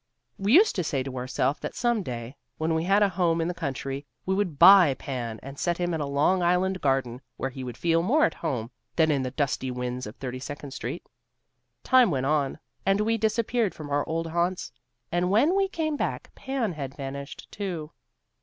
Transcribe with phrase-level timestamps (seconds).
[0.39, 3.47] We used to say to ourself that some day when we had a home in
[3.47, 7.51] the country we would buy Pan and set him in a Long Island garden where
[7.51, 11.07] he would feel more at home than in the dusty winds of Thirty second Street.
[11.83, 14.71] Time went on and we disappeared from our old haunts,
[15.11, 17.91] and when we came back Pan had vanished, too.